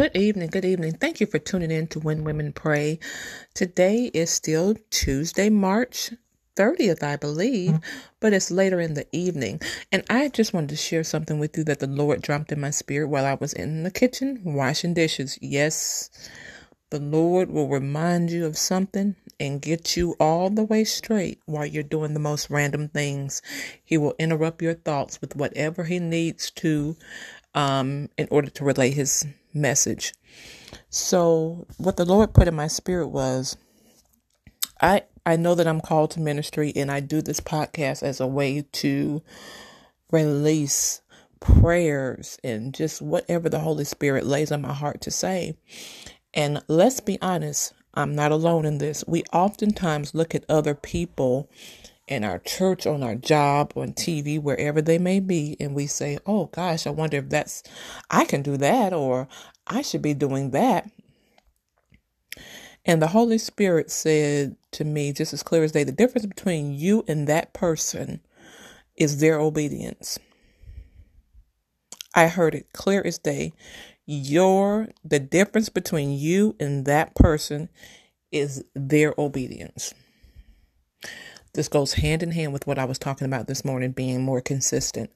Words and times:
Good 0.00 0.16
evening. 0.16 0.48
Good 0.48 0.64
evening. 0.64 0.94
Thank 0.94 1.20
you 1.20 1.26
for 1.26 1.38
tuning 1.38 1.70
in 1.70 1.86
to 1.88 2.00
When 2.00 2.24
Women 2.24 2.54
Pray. 2.54 2.98
Today 3.52 4.10
is 4.14 4.30
still 4.30 4.74
Tuesday, 4.88 5.50
March 5.50 6.10
30th, 6.56 7.02
I 7.02 7.16
believe, 7.16 7.72
mm-hmm. 7.72 7.98
but 8.18 8.32
it's 8.32 8.50
later 8.50 8.80
in 8.80 8.94
the 8.94 9.06
evening. 9.14 9.60
And 9.92 10.02
I 10.08 10.30
just 10.30 10.54
wanted 10.54 10.70
to 10.70 10.76
share 10.76 11.04
something 11.04 11.38
with 11.38 11.54
you 11.58 11.64
that 11.64 11.80
the 11.80 11.86
Lord 11.86 12.22
dropped 12.22 12.50
in 12.50 12.62
my 12.62 12.70
spirit 12.70 13.08
while 13.08 13.26
I 13.26 13.34
was 13.34 13.52
in 13.52 13.82
the 13.82 13.90
kitchen 13.90 14.40
washing 14.42 14.94
dishes. 14.94 15.38
Yes, 15.42 16.08
the 16.88 16.98
Lord 16.98 17.50
will 17.50 17.68
remind 17.68 18.30
you 18.30 18.46
of 18.46 18.56
something 18.56 19.16
and 19.38 19.60
get 19.60 19.98
you 19.98 20.16
all 20.18 20.48
the 20.48 20.64
way 20.64 20.82
straight 20.82 21.40
while 21.44 21.66
you're 21.66 21.82
doing 21.82 22.14
the 22.14 22.20
most 22.20 22.48
random 22.48 22.88
things. 22.88 23.42
He 23.84 23.98
will 23.98 24.14
interrupt 24.18 24.62
your 24.62 24.74
thoughts 24.74 25.20
with 25.20 25.36
whatever 25.36 25.84
He 25.84 25.98
needs 25.98 26.50
to 26.52 26.96
um, 27.54 28.08
in 28.16 28.28
order 28.30 28.50
to 28.50 28.64
relay 28.64 28.90
His 28.90 29.26
message. 29.52 30.14
So, 30.88 31.66
what 31.78 31.96
the 31.96 32.04
Lord 32.04 32.34
put 32.34 32.48
in 32.48 32.54
my 32.54 32.66
spirit 32.66 33.08
was 33.08 33.56
I 34.80 35.02
I 35.26 35.36
know 35.36 35.54
that 35.54 35.66
I'm 35.66 35.80
called 35.80 36.12
to 36.12 36.20
ministry 36.20 36.72
and 36.74 36.90
I 36.90 37.00
do 37.00 37.20
this 37.20 37.40
podcast 37.40 38.02
as 38.02 38.20
a 38.20 38.26
way 38.26 38.64
to 38.72 39.22
release 40.10 41.02
prayers 41.40 42.38
and 42.42 42.74
just 42.74 43.02
whatever 43.02 43.48
the 43.48 43.60
Holy 43.60 43.84
Spirit 43.84 44.26
lays 44.26 44.50
on 44.50 44.62
my 44.62 44.72
heart 44.72 45.00
to 45.02 45.10
say. 45.10 45.56
And 46.32 46.62
let's 46.68 47.00
be 47.00 47.18
honest, 47.20 47.72
I'm 47.94 48.14
not 48.14 48.32
alone 48.32 48.64
in 48.64 48.78
this. 48.78 49.04
We 49.06 49.24
oftentimes 49.32 50.14
look 50.14 50.34
at 50.34 50.44
other 50.48 50.74
people 50.74 51.50
in 52.10 52.24
our 52.24 52.40
church, 52.40 52.86
on 52.86 53.02
our 53.02 53.14
job, 53.14 53.72
on 53.76 53.92
TV, 53.92 54.42
wherever 54.42 54.82
they 54.82 54.98
may 54.98 55.20
be, 55.20 55.56
and 55.60 55.74
we 55.74 55.86
say, 55.86 56.18
oh 56.26 56.46
gosh, 56.46 56.86
I 56.86 56.90
wonder 56.90 57.18
if 57.18 57.30
that's, 57.30 57.62
I 58.10 58.24
can 58.24 58.42
do 58.42 58.56
that, 58.56 58.92
or 58.92 59.28
I 59.66 59.80
should 59.82 60.02
be 60.02 60.12
doing 60.12 60.50
that. 60.50 60.90
And 62.84 63.00
the 63.00 63.08
Holy 63.08 63.38
Spirit 63.38 63.90
said 63.90 64.56
to 64.72 64.84
me, 64.84 65.12
just 65.12 65.32
as 65.32 65.44
clear 65.44 65.62
as 65.62 65.72
day, 65.72 65.84
the 65.84 65.92
difference 65.92 66.26
between 66.26 66.72
you 66.72 67.04
and 67.06 67.28
that 67.28 67.52
person 67.52 68.20
is 68.96 69.20
their 69.20 69.38
obedience. 69.38 70.18
I 72.14 72.26
heard 72.26 72.56
it 72.56 72.72
clear 72.72 73.02
as 73.04 73.18
day. 73.18 73.52
Your 74.04 74.88
the 75.04 75.20
difference 75.20 75.68
between 75.68 76.10
you 76.10 76.56
and 76.58 76.84
that 76.86 77.14
person 77.14 77.68
is 78.32 78.64
their 78.74 79.14
obedience. 79.16 79.94
This 81.52 81.68
goes 81.68 81.94
hand 81.94 82.22
in 82.22 82.30
hand 82.30 82.52
with 82.52 82.66
what 82.66 82.78
I 82.78 82.84
was 82.84 82.98
talking 82.98 83.26
about 83.26 83.46
this 83.46 83.64
morning 83.64 83.90
being 83.90 84.22
more 84.22 84.40
consistent. 84.40 85.10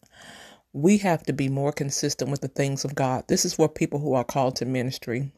We 0.72 0.98
have 0.98 1.22
to 1.24 1.32
be 1.32 1.48
more 1.48 1.72
consistent 1.72 2.30
with 2.30 2.40
the 2.40 2.48
things 2.48 2.84
of 2.84 2.94
God. 2.94 3.28
This 3.28 3.44
is 3.44 3.54
for 3.54 3.68
people 3.68 4.00
who 4.00 4.14
are 4.14 4.24
called 4.24 4.56
to 4.56 4.64
ministry. 4.64 5.32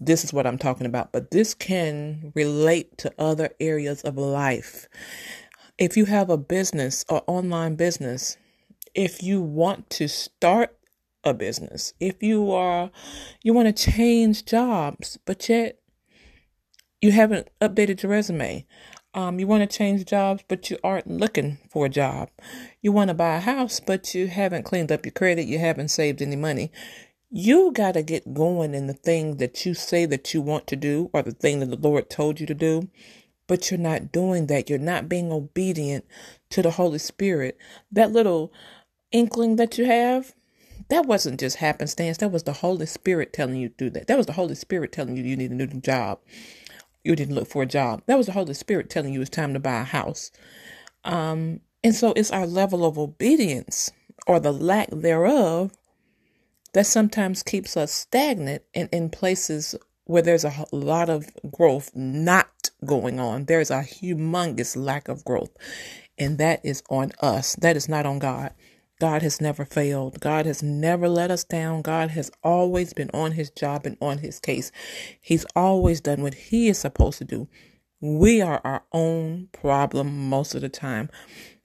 This 0.00 0.24
is 0.24 0.32
what 0.32 0.46
I'm 0.46 0.58
talking 0.58 0.86
about, 0.86 1.12
but 1.12 1.30
this 1.30 1.54
can 1.54 2.32
relate 2.34 2.98
to 2.98 3.14
other 3.18 3.50
areas 3.60 4.02
of 4.02 4.18
life. 4.18 4.88
If 5.78 5.96
you 5.96 6.06
have 6.06 6.30
a 6.30 6.36
business 6.36 7.04
or 7.08 7.22
online 7.26 7.76
business, 7.76 8.36
if 8.94 9.22
you 9.22 9.40
want 9.40 9.88
to 9.90 10.08
start 10.08 10.76
a 11.22 11.32
business, 11.32 11.92
if 12.00 12.22
you 12.22 12.50
are 12.50 12.90
you 13.42 13.52
want 13.52 13.74
to 13.74 13.90
change 13.90 14.44
jobs, 14.44 15.18
but 15.24 15.48
yet 15.48 15.78
you 17.00 17.12
haven't 17.12 17.48
updated 17.60 18.02
your 18.02 18.10
resume. 18.12 18.66
Um, 19.16 19.40
you 19.40 19.46
want 19.46 19.62
to 19.68 19.78
change 19.78 20.04
jobs, 20.04 20.44
but 20.46 20.68
you 20.68 20.76
aren't 20.84 21.06
looking 21.06 21.56
for 21.70 21.86
a 21.86 21.88
job. 21.88 22.28
You 22.82 22.92
want 22.92 23.08
to 23.08 23.14
buy 23.14 23.36
a 23.36 23.40
house, 23.40 23.80
but 23.80 24.14
you 24.14 24.26
haven't 24.26 24.64
cleaned 24.64 24.92
up 24.92 25.06
your 25.06 25.12
credit. 25.12 25.46
You 25.46 25.58
haven't 25.58 25.88
saved 25.88 26.20
any 26.20 26.36
money. 26.36 26.70
You 27.30 27.72
got 27.72 27.92
to 27.92 28.02
get 28.02 28.34
going 28.34 28.74
in 28.74 28.88
the 28.88 28.92
thing 28.92 29.38
that 29.38 29.64
you 29.64 29.72
say 29.72 30.04
that 30.04 30.34
you 30.34 30.42
want 30.42 30.66
to 30.66 30.76
do 30.76 31.08
or 31.14 31.22
the 31.22 31.32
thing 31.32 31.60
that 31.60 31.70
the 31.70 31.88
Lord 31.88 32.10
told 32.10 32.40
you 32.40 32.46
to 32.46 32.54
do, 32.54 32.90
but 33.46 33.70
you're 33.70 33.80
not 33.80 34.12
doing 34.12 34.48
that. 34.48 34.68
You're 34.68 34.78
not 34.78 35.08
being 35.08 35.32
obedient 35.32 36.04
to 36.50 36.60
the 36.60 36.72
Holy 36.72 36.98
Spirit. 36.98 37.56
That 37.90 38.12
little 38.12 38.52
inkling 39.12 39.56
that 39.56 39.78
you 39.78 39.86
have, 39.86 40.34
that 40.90 41.06
wasn't 41.06 41.40
just 41.40 41.56
happenstance. 41.56 42.18
That 42.18 42.32
was 42.32 42.42
the 42.42 42.52
Holy 42.52 42.84
Spirit 42.84 43.32
telling 43.32 43.56
you 43.56 43.70
to 43.70 43.74
do 43.78 43.90
that. 43.90 44.08
That 44.08 44.18
was 44.18 44.26
the 44.26 44.34
Holy 44.34 44.54
Spirit 44.54 44.92
telling 44.92 45.16
you 45.16 45.24
you 45.24 45.38
need 45.38 45.52
a 45.52 45.54
new 45.54 45.68
job 45.68 46.18
you 47.06 47.16
didn't 47.16 47.34
look 47.34 47.48
for 47.48 47.62
a 47.62 47.66
job. 47.66 48.02
That 48.06 48.18
was 48.18 48.26
the 48.26 48.32
Holy 48.32 48.54
Spirit 48.54 48.90
telling 48.90 49.14
you 49.14 49.20
it's 49.20 49.30
time 49.30 49.54
to 49.54 49.60
buy 49.60 49.80
a 49.80 49.84
house. 49.84 50.30
Um, 51.04 51.60
and 51.84 51.94
so 51.94 52.12
it's 52.16 52.32
our 52.32 52.46
level 52.46 52.84
of 52.84 52.98
obedience 52.98 53.90
or 54.26 54.40
the 54.40 54.52
lack 54.52 54.88
thereof 54.90 55.72
that 56.72 56.86
sometimes 56.86 57.42
keeps 57.42 57.76
us 57.76 57.92
stagnant 57.92 58.62
and 58.74 58.88
in 58.92 59.08
places 59.08 59.74
where 60.04 60.22
there's 60.22 60.44
a 60.44 60.66
lot 60.72 61.08
of 61.08 61.28
growth 61.50 61.90
not 61.94 62.70
going 62.84 63.18
on. 63.20 63.46
There's 63.46 63.70
a 63.70 63.80
humongous 63.80 64.76
lack 64.76 65.08
of 65.08 65.24
growth. 65.24 65.50
And 66.18 66.38
that 66.38 66.60
is 66.64 66.82
on 66.90 67.12
us. 67.20 67.56
That 67.56 67.76
is 67.76 67.88
not 67.88 68.06
on 68.06 68.18
God. 68.18 68.52
God 69.00 69.22
has 69.22 69.40
never 69.40 69.64
failed. 69.64 70.20
God 70.20 70.46
has 70.46 70.62
never 70.62 71.08
let 71.08 71.30
us 71.30 71.44
down. 71.44 71.82
God 71.82 72.10
has 72.10 72.30
always 72.42 72.94
been 72.94 73.10
on 73.12 73.32
his 73.32 73.50
job 73.50 73.84
and 73.84 73.96
on 74.00 74.18
his 74.18 74.40
case. 74.40 74.72
He's 75.20 75.44
always 75.54 76.00
done 76.00 76.22
what 76.22 76.34
he 76.34 76.68
is 76.68 76.78
supposed 76.78 77.18
to 77.18 77.24
do. 77.24 77.48
We 78.00 78.40
are 78.40 78.60
our 78.64 78.84
own 78.92 79.48
problem 79.52 80.28
most 80.28 80.54
of 80.54 80.62
the 80.62 80.68
time. 80.68 81.10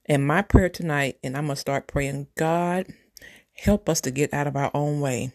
And 0.06 0.26
my 0.26 0.42
prayer 0.42 0.68
tonight, 0.68 1.18
and 1.22 1.36
I'm 1.36 1.46
going 1.46 1.54
to 1.54 1.60
start 1.60 1.86
praying, 1.86 2.26
God, 2.36 2.86
help 3.54 3.88
us 3.88 4.00
to 4.02 4.10
get 4.10 4.34
out 4.34 4.46
of 4.46 4.56
our 4.56 4.70
own 4.74 5.00
way. 5.00 5.32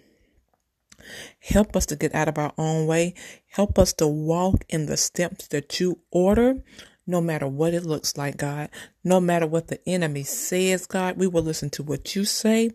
Help 1.39 1.75
us 1.75 1.85
to 1.87 1.95
get 1.95 2.13
out 2.13 2.27
of 2.27 2.37
our 2.37 2.53
own 2.57 2.85
way. 2.85 3.13
Help 3.47 3.79
us 3.79 3.93
to 3.93 4.07
walk 4.07 4.65
in 4.69 4.85
the 4.85 4.97
steps 4.97 5.47
that 5.47 5.79
you 5.79 5.99
order 6.11 6.61
no 7.07 7.21
matter 7.21 7.47
what 7.47 7.73
it 7.73 7.85
looks 7.85 8.17
like, 8.17 8.37
God, 8.37 8.69
no 9.03 9.21
matter 9.21 9.47
what 9.47 9.69
the 9.69 9.79
enemy 9.87 10.23
says, 10.23 10.85
God, 10.85 11.17
we 11.17 11.27
will 11.27 11.41
listen 11.41 11.69
to 11.71 11.83
what 11.83 12.15
you 12.15 12.25
say 12.25 12.71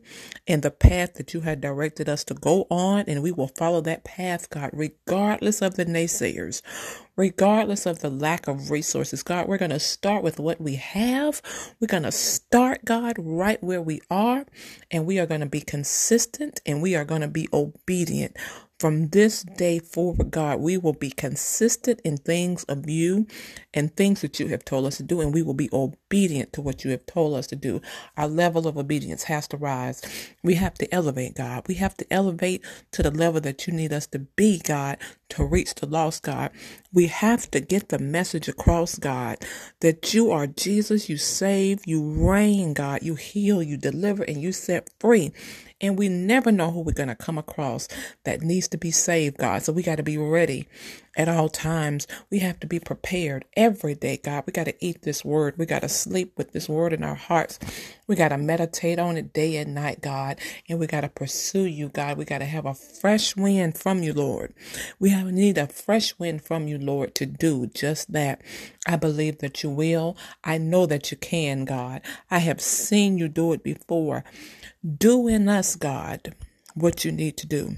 and 0.46 0.62
the 0.62 0.70
path 0.70 1.14
that 1.14 1.34
you 1.34 1.40
had 1.40 1.60
directed 1.60 2.08
us 2.08 2.24
to 2.24 2.34
go 2.34 2.66
on, 2.70 3.04
and 3.06 3.22
we 3.22 3.30
will 3.30 3.48
follow 3.48 3.82
that 3.82 4.04
path, 4.04 4.48
God, 4.50 4.70
regardless 4.72 5.60
of 5.60 5.76
the 5.76 5.84
naysayers, 5.84 6.62
regardless 7.16 7.86
of 7.86 8.00
the 8.00 8.10
lack 8.10 8.48
of 8.48 8.70
resources. 8.70 9.22
God, 9.22 9.46
we're 9.46 9.58
going 9.58 9.70
to 9.70 9.78
start 9.78 10.24
with 10.24 10.40
what 10.40 10.60
we 10.60 10.76
have. 10.76 11.42
We're 11.80 11.86
going 11.86 12.04
to 12.04 12.12
start, 12.12 12.84
God, 12.84 13.16
right 13.18 13.62
where 13.62 13.82
we 13.82 14.00
are, 14.10 14.46
and 14.90 15.06
we 15.06 15.18
are 15.18 15.26
going 15.26 15.40
to 15.40 15.46
be 15.46 15.60
consistent 15.60 16.60
and 16.64 16.80
we 16.82 16.96
are 16.96 17.04
going 17.04 17.20
to 17.20 17.28
be 17.28 17.48
obedient. 17.52 18.36
From 18.82 19.10
this 19.10 19.44
day 19.44 19.78
forward, 19.78 20.32
God, 20.32 20.58
we 20.58 20.76
will 20.76 20.92
be 20.92 21.10
consistent 21.10 22.00
in 22.02 22.16
things 22.16 22.64
of 22.64 22.90
you 22.90 23.28
and 23.72 23.94
things 23.94 24.22
that 24.22 24.40
you 24.40 24.48
have 24.48 24.64
told 24.64 24.86
us 24.86 24.96
to 24.96 25.04
do, 25.04 25.20
and 25.20 25.32
we 25.32 25.40
will 25.40 25.54
be 25.54 25.68
obedient 25.72 26.52
to 26.54 26.60
what 26.60 26.82
you 26.82 26.90
have 26.90 27.06
told 27.06 27.36
us 27.36 27.46
to 27.46 27.54
do. 27.54 27.80
Our 28.16 28.26
level 28.26 28.66
of 28.66 28.76
obedience 28.76 29.22
has 29.22 29.46
to 29.48 29.56
rise. 29.56 30.02
We 30.42 30.56
have 30.56 30.74
to 30.74 30.92
elevate, 30.92 31.36
God. 31.36 31.68
We 31.68 31.76
have 31.76 31.96
to 31.98 32.12
elevate 32.12 32.64
to 32.90 33.04
the 33.04 33.12
level 33.12 33.40
that 33.42 33.68
you 33.68 33.72
need 33.72 33.92
us 33.92 34.08
to 34.08 34.18
be, 34.18 34.58
God, 34.58 34.98
to 35.28 35.44
reach 35.44 35.76
the 35.76 35.86
lost, 35.86 36.24
God. 36.24 36.50
We 36.92 37.06
have 37.06 37.48
to 37.52 37.60
get 37.60 37.90
the 37.90 38.00
message 38.00 38.48
across, 38.48 38.98
God, 38.98 39.38
that 39.78 40.12
you 40.12 40.32
are 40.32 40.48
Jesus, 40.48 41.08
you 41.08 41.18
save, 41.18 41.82
you 41.86 42.02
reign, 42.02 42.74
God, 42.74 43.04
you 43.04 43.14
heal, 43.14 43.62
you 43.62 43.76
deliver, 43.76 44.24
and 44.24 44.42
you 44.42 44.50
set 44.50 44.90
free. 44.98 45.32
And 45.82 45.98
we 45.98 46.08
never 46.08 46.52
know 46.52 46.70
who 46.70 46.80
we're 46.80 46.92
going 46.92 47.08
to 47.08 47.16
come 47.16 47.36
across 47.36 47.88
that 48.24 48.40
needs 48.40 48.68
to 48.68 48.78
be 48.78 48.92
saved, 48.92 49.36
God. 49.36 49.62
So 49.62 49.72
we 49.72 49.82
got 49.82 49.96
to 49.96 50.04
be 50.04 50.16
ready 50.16 50.68
at 51.16 51.28
all 51.28 51.48
times. 51.48 52.06
We 52.30 52.38
have 52.38 52.60
to 52.60 52.66
be 52.66 52.78
prepared 52.78 53.44
every 53.56 53.94
day, 53.94 54.18
God. 54.22 54.44
We 54.46 54.52
got 54.52 54.66
to 54.66 54.84
eat 54.84 55.02
this 55.02 55.24
word. 55.24 55.58
We 55.58 55.66
got 55.66 55.82
to 55.82 55.88
sleep 55.88 56.34
with 56.38 56.52
this 56.52 56.68
word 56.68 56.92
in 56.92 57.02
our 57.02 57.16
hearts. 57.16 57.58
We 58.12 58.16
got 58.16 58.28
to 58.28 58.36
meditate 58.36 58.98
on 58.98 59.16
it 59.16 59.32
day 59.32 59.56
and 59.56 59.74
night, 59.74 60.02
God. 60.02 60.38
And 60.68 60.78
we 60.78 60.86
got 60.86 61.00
to 61.00 61.08
pursue 61.08 61.64
you, 61.64 61.88
God. 61.88 62.18
We 62.18 62.26
got 62.26 62.40
to 62.40 62.44
have 62.44 62.66
a 62.66 62.74
fresh 62.74 63.34
wind 63.36 63.78
from 63.78 64.02
you, 64.02 64.12
Lord. 64.12 64.52
We 65.00 65.08
have 65.08 65.32
need 65.32 65.56
a 65.56 65.66
fresh 65.66 66.18
wind 66.18 66.42
from 66.42 66.68
you, 66.68 66.76
Lord, 66.76 67.14
to 67.14 67.24
do 67.24 67.68
just 67.68 68.12
that. 68.12 68.42
I 68.86 68.96
believe 68.96 69.38
that 69.38 69.62
you 69.62 69.70
will. 69.70 70.14
I 70.44 70.58
know 70.58 70.84
that 70.84 71.10
you 71.10 71.16
can, 71.16 71.64
God. 71.64 72.02
I 72.30 72.40
have 72.40 72.60
seen 72.60 73.16
you 73.16 73.28
do 73.28 73.54
it 73.54 73.62
before. 73.62 74.24
Do 74.84 75.26
in 75.26 75.48
us, 75.48 75.74
God, 75.74 76.34
what 76.74 77.06
you 77.06 77.12
need 77.12 77.38
to 77.38 77.46
do. 77.46 77.76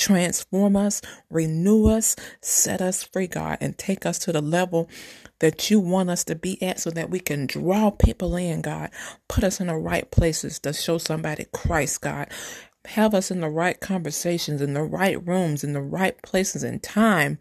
Transform 0.00 0.76
us, 0.76 1.02
renew 1.28 1.88
us, 1.88 2.16
set 2.40 2.80
us 2.80 3.02
free, 3.02 3.26
God, 3.26 3.58
and 3.60 3.76
take 3.76 4.06
us 4.06 4.18
to 4.20 4.32
the 4.32 4.40
level 4.40 4.88
that 5.40 5.70
you 5.70 5.78
want 5.78 6.08
us 6.08 6.24
to 6.24 6.34
be 6.34 6.62
at 6.62 6.80
so 6.80 6.88
that 6.90 7.10
we 7.10 7.20
can 7.20 7.46
draw 7.46 7.90
people 7.90 8.34
in, 8.34 8.62
God. 8.62 8.90
Put 9.28 9.44
us 9.44 9.60
in 9.60 9.66
the 9.66 9.76
right 9.76 10.10
places 10.10 10.58
to 10.60 10.72
show 10.72 10.96
somebody 10.96 11.44
Christ, 11.52 12.00
God. 12.00 12.28
Have 12.86 13.14
us 13.14 13.30
in 13.30 13.40
the 13.40 13.48
right 13.48 13.78
conversations, 13.78 14.62
in 14.62 14.74
the 14.74 14.82
right 14.82 15.24
rooms, 15.26 15.62
in 15.62 15.72
the 15.72 15.82
right 15.82 16.20
places 16.22 16.62
and 16.62 16.82
time 16.82 17.38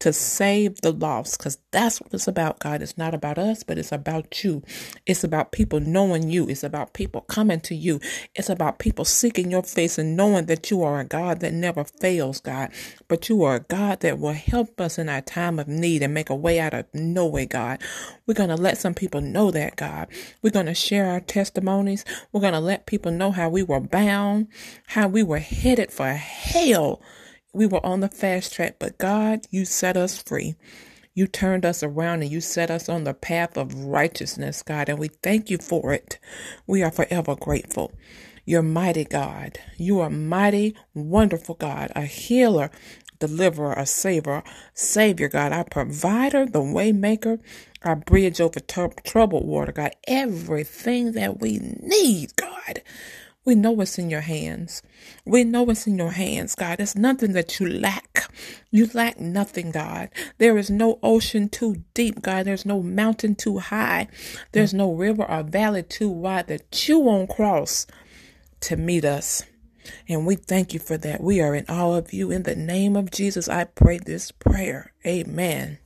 to 0.00 0.12
save 0.14 0.80
the 0.80 0.92
lost 0.92 1.38
because 1.38 1.58
that's 1.72 2.00
what 2.00 2.12
it's 2.14 2.26
about, 2.26 2.58
God. 2.58 2.80
It's 2.80 2.96
not 2.96 3.14
about 3.14 3.38
us, 3.38 3.62
but 3.62 3.76
it's 3.76 3.92
about 3.92 4.42
you. 4.42 4.62
It's 5.04 5.22
about 5.22 5.52
people 5.52 5.78
knowing 5.78 6.30
you. 6.30 6.48
It's 6.48 6.64
about 6.64 6.94
people 6.94 7.20
coming 7.22 7.60
to 7.60 7.74
you. 7.74 8.00
It's 8.34 8.48
about 8.48 8.78
people 8.78 9.04
seeking 9.04 9.50
your 9.50 9.62
face 9.62 9.98
and 9.98 10.16
knowing 10.16 10.46
that 10.46 10.70
you 10.70 10.82
are 10.82 11.00
a 11.00 11.04
God 11.04 11.40
that 11.40 11.52
never 11.52 11.84
fails, 11.84 12.40
God. 12.40 12.72
But 13.08 13.28
you 13.28 13.42
are 13.42 13.56
a 13.56 13.60
God 13.60 14.00
that 14.00 14.18
will 14.18 14.32
help 14.32 14.80
us 14.80 14.98
in 14.98 15.10
our 15.10 15.20
time 15.20 15.58
of 15.58 15.68
need 15.68 16.02
and 16.02 16.14
make 16.14 16.30
a 16.30 16.34
way 16.34 16.58
out 16.58 16.72
of 16.72 16.86
no 16.94 17.26
way, 17.26 17.44
God. 17.44 17.82
We're 18.26 18.34
going 18.34 18.48
to 18.48 18.56
let 18.56 18.78
some 18.78 18.94
people 18.94 19.20
know 19.20 19.50
that, 19.50 19.76
God. 19.76 20.08
We're 20.40 20.50
going 20.50 20.66
to 20.66 20.74
share 20.74 21.06
our 21.06 21.20
testimonies. 21.20 22.06
We're 22.32 22.40
going 22.40 22.54
to 22.54 22.60
let 22.60 22.86
people 22.86 23.12
know 23.12 23.32
how 23.32 23.50
we 23.50 23.62
were 23.62 23.80
bound, 23.80 24.48
how 24.88 25.08
we 25.08 25.22
were 25.22 25.38
headed 25.38 25.92
for 25.92 26.08
hell 26.12 27.00
we 27.52 27.66
were 27.66 27.84
on 27.84 28.00
the 28.00 28.08
fast 28.08 28.52
track, 28.54 28.76
but 28.78 28.98
God, 28.98 29.46
you 29.50 29.64
set 29.64 29.96
us 29.96 30.22
free. 30.22 30.54
You 31.14 31.26
turned 31.26 31.64
us 31.66 31.82
around 31.82 32.22
and 32.22 32.30
you 32.30 32.40
set 32.40 32.70
us 32.70 32.88
on 32.88 33.04
the 33.04 33.14
path 33.14 33.56
of 33.56 33.74
righteousness, 33.74 34.62
God, 34.62 34.88
and 34.88 34.98
we 34.98 35.08
thank 35.08 35.50
you 35.50 35.58
for 35.58 35.92
it. 35.92 36.18
We 36.66 36.82
are 36.82 36.92
forever 36.92 37.34
grateful. 37.34 37.92
You're 38.44 38.62
mighty 38.62 39.04
God. 39.04 39.58
You 39.76 40.00
are 40.00 40.10
mighty, 40.10 40.76
wonderful 40.94 41.56
God, 41.56 41.90
a 41.96 42.02
healer, 42.02 42.70
deliverer, 43.18 43.72
a 43.72 43.86
savior, 43.86 44.44
savior, 44.72 45.28
God, 45.28 45.52
our 45.52 45.64
provider, 45.64 46.46
the 46.46 46.60
waymaker, 46.60 47.40
our 47.82 47.96
bridge 47.96 48.40
over 48.40 48.60
t- 48.60 48.86
troubled 49.04 49.44
water, 49.46 49.72
God, 49.72 49.92
everything 50.06 51.12
that 51.12 51.40
we 51.40 51.58
need, 51.58 52.36
God. 52.36 52.82
We 53.50 53.56
know 53.56 53.80
it's 53.80 53.98
in 53.98 54.10
your 54.10 54.20
hands. 54.20 54.80
We 55.24 55.42
know 55.42 55.68
it's 55.70 55.88
in 55.88 55.98
your 55.98 56.12
hands, 56.12 56.54
God. 56.54 56.78
There's 56.78 56.94
nothing 56.94 57.32
that 57.32 57.58
you 57.58 57.68
lack. 57.68 58.32
You 58.70 58.88
lack 58.94 59.18
nothing, 59.18 59.72
God. 59.72 60.10
There 60.38 60.56
is 60.56 60.70
no 60.70 61.00
ocean 61.02 61.48
too 61.48 61.82
deep, 61.92 62.22
God. 62.22 62.46
There's 62.46 62.64
no 62.64 62.80
mountain 62.80 63.34
too 63.34 63.58
high. 63.58 64.06
There's 64.52 64.72
no 64.72 64.92
river 64.92 65.28
or 65.28 65.42
valley 65.42 65.82
too 65.82 66.10
wide 66.10 66.46
that 66.46 66.88
you 66.88 67.00
won't 67.00 67.28
cross 67.28 67.88
to 68.60 68.76
meet 68.76 69.04
us. 69.04 69.42
And 70.08 70.26
we 70.26 70.36
thank 70.36 70.72
you 70.72 70.78
for 70.78 70.96
that. 70.98 71.20
We 71.20 71.40
are 71.40 71.56
in 71.56 71.64
awe 71.68 71.96
of 71.96 72.12
you. 72.12 72.30
In 72.30 72.44
the 72.44 72.54
name 72.54 72.94
of 72.94 73.10
Jesus, 73.10 73.48
I 73.48 73.64
pray 73.64 73.98
this 73.98 74.30
prayer. 74.30 74.92
Amen. 75.04 75.79